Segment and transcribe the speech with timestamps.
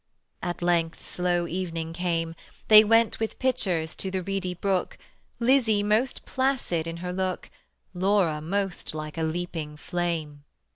[0.41, 2.33] At length slow evening came:
[2.69, 4.97] They went with pitchers to the reedy brook;
[5.39, 7.51] Lizzie most placid in her look,
[7.93, 10.43] Laura most like a leaping flame.